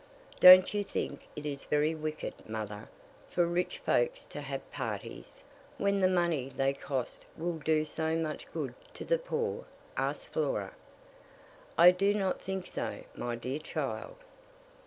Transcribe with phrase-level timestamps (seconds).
[0.39, 2.89] "Don't you think it is very wicked, mother,
[3.29, 5.43] for rich folks to have parties,
[5.77, 9.63] when the money they cost will do so much good to the poor?"
[9.95, 10.73] asked Flora.
[11.77, 14.15] "I do not think so, my dear child."